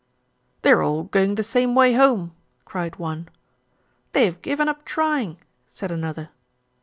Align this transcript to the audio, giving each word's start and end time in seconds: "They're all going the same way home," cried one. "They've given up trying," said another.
"They're 0.63 0.81
all 0.81 1.03
going 1.03 1.35
the 1.35 1.43
same 1.43 1.75
way 1.75 1.93
home," 1.93 2.33
cried 2.65 2.95
one. 2.95 3.29
"They've 4.13 4.41
given 4.41 4.67
up 4.67 4.83
trying," 4.83 5.37
said 5.69 5.91
another. 5.91 6.29